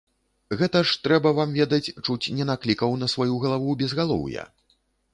Гэта 0.61 0.79
ж, 0.91 0.95
трэба 1.07 1.33
вам 1.41 1.53
ведаць, 1.59 1.93
чуць 2.05 2.31
не 2.39 2.49
наклікаў 2.53 2.99
на 3.05 3.13
сваю 3.15 3.39
галаву 3.47 3.81
безгалоўя. 3.83 4.53